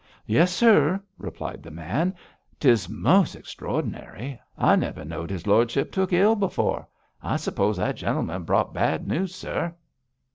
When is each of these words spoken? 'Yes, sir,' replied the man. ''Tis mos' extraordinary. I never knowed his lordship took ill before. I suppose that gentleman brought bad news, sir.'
'Yes, 0.25 0.51
sir,' 0.51 0.99
replied 1.19 1.61
the 1.61 1.69
man. 1.69 2.15
''Tis 2.59 2.89
mos' 2.89 3.35
extraordinary. 3.35 4.41
I 4.57 4.75
never 4.75 5.05
knowed 5.05 5.29
his 5.29 5.45
lordship 5.45 5.91
took 5.91 6.11
ill 6.11 6.35
before. 6.35 6.87
I 7.21 7.35
suppose 7.35 7.77
that 7.77 7.97
gentleman 7.97 8.41
brought 8.41 8.73
bad 8.73 9.07
news, 9.07 9.35
sir.' 9.35 9.75